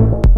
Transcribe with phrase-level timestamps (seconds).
[0.00, 0.29] you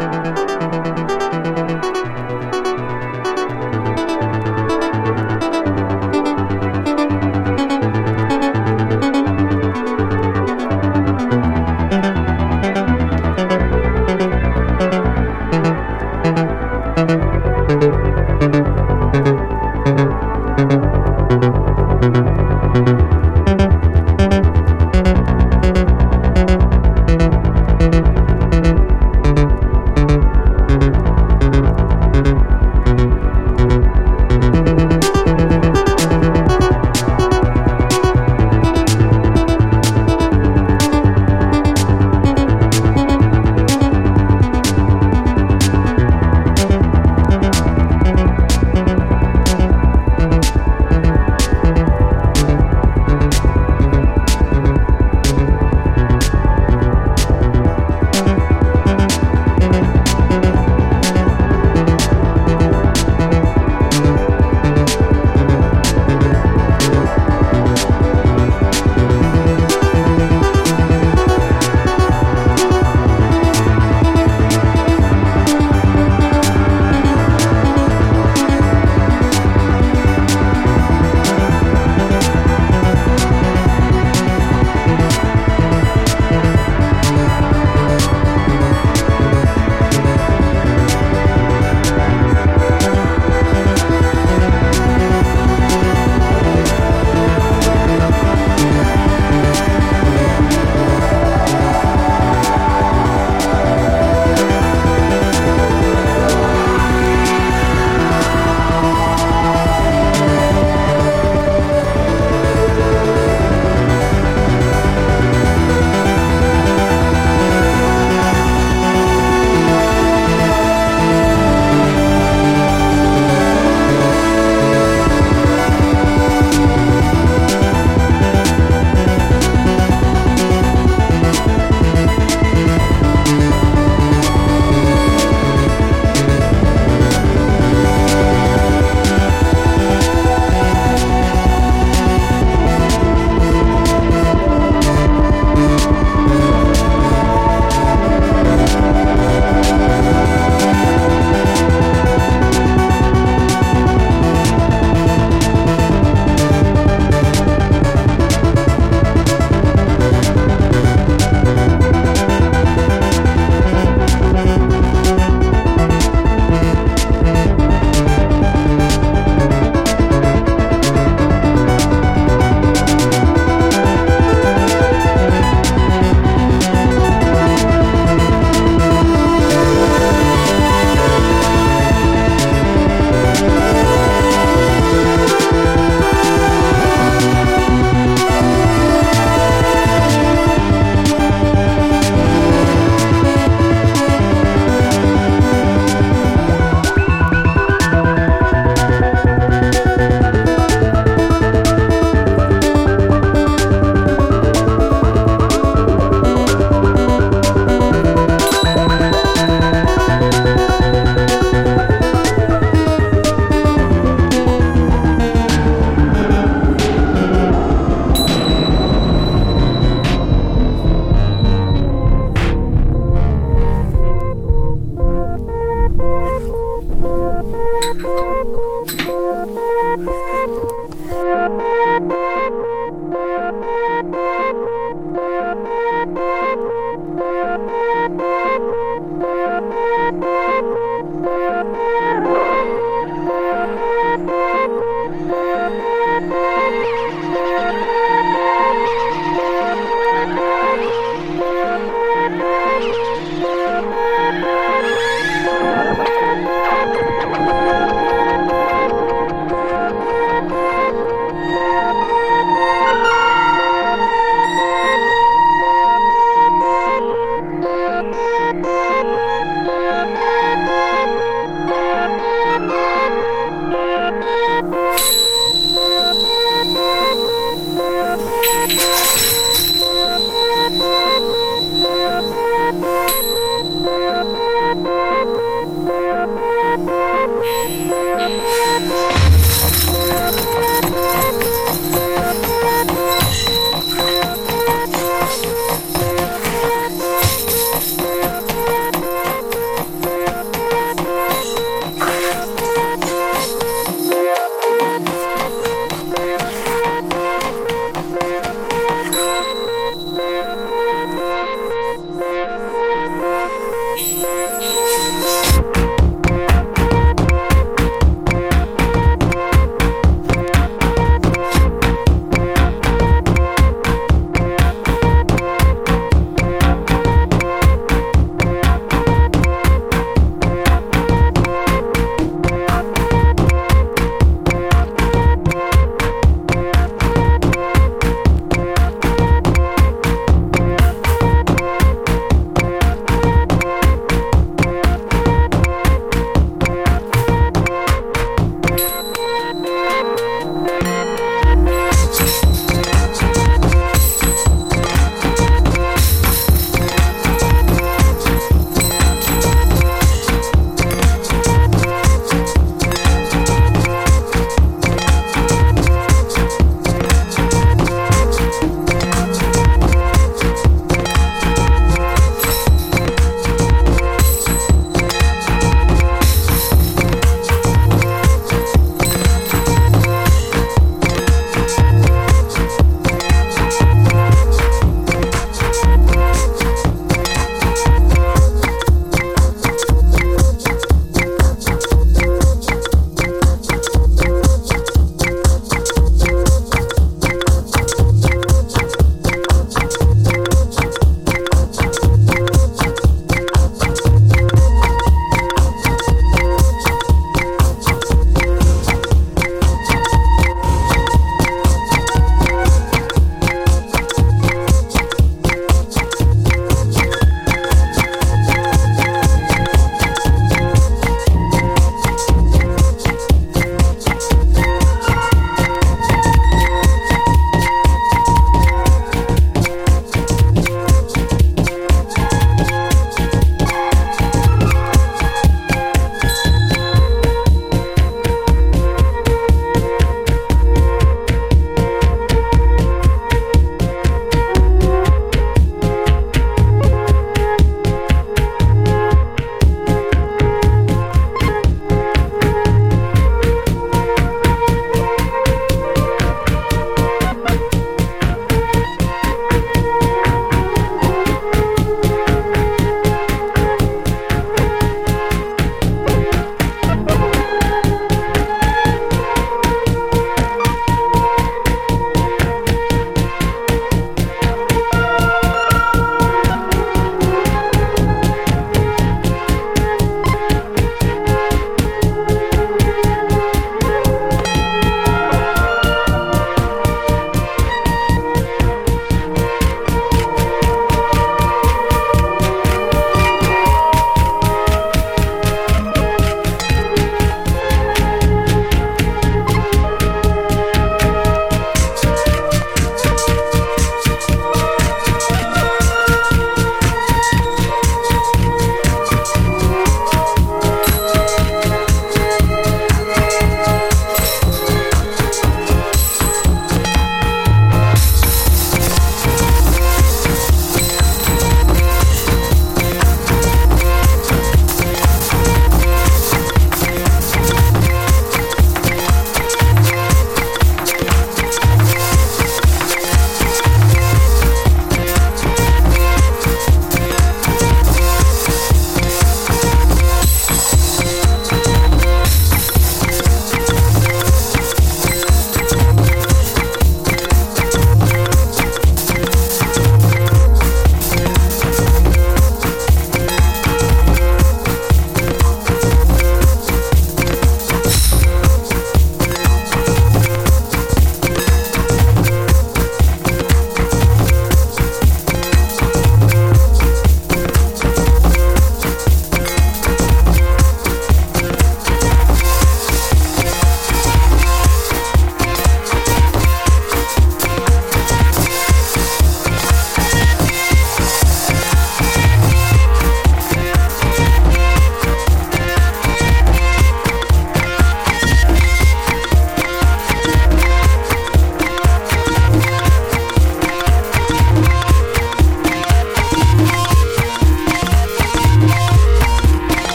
[0.00, 0.99] Música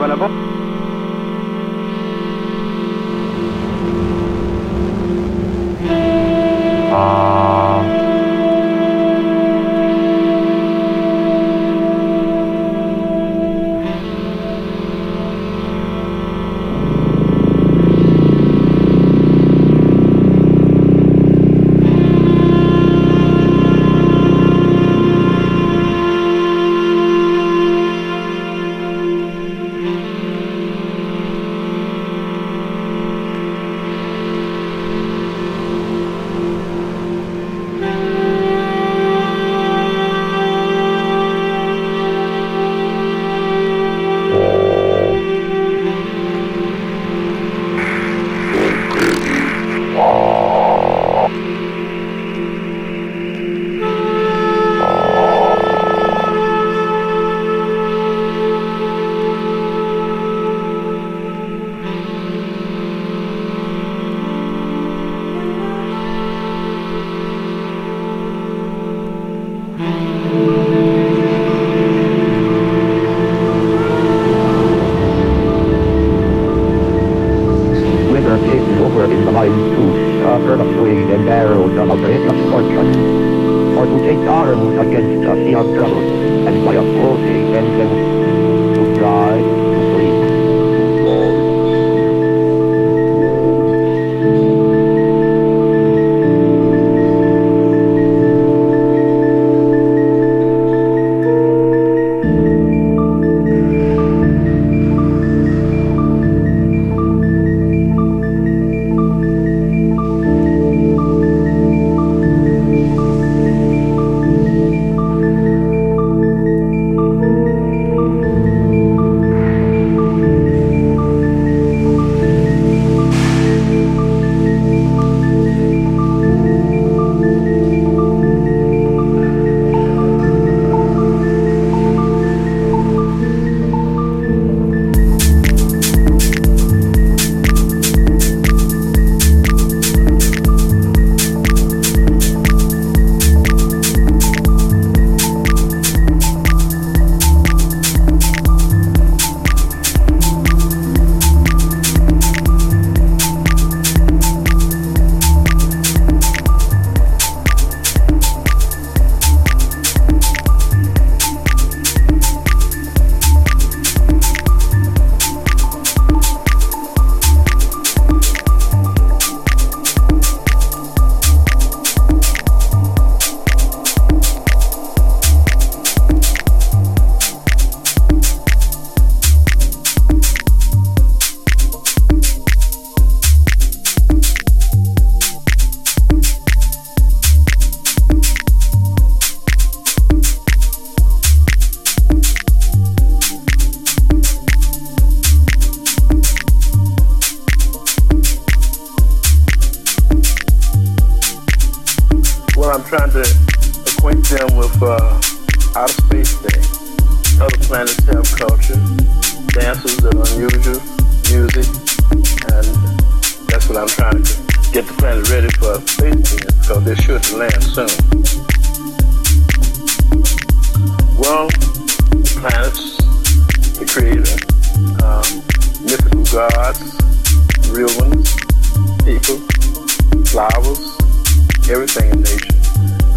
[0.00, 0.49] Voilà, bon.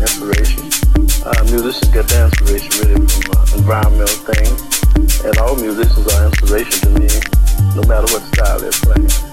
[0.04, 0.68] inspiration.
[1.24, 6.80] Uh, musicians get their inspiration really from uh, environmental things, and all musicians are inspiration
[6.84, 7.08] to me,
[7.76, 9.33] no matter what style they're playing.